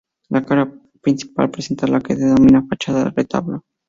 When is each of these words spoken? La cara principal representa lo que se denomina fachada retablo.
La 0.29 0.43
cara 0.43 0.63
principal 0.99 1.45
representa 1.45 1.85
lo 1.85 2.01
que 2.01 2.15
se 2.15 2.21
denomina 2.25 2.65
fachada 2.67 3.13
retablo. 3.15 3.63